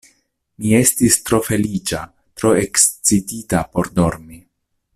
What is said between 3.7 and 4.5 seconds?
por dormi.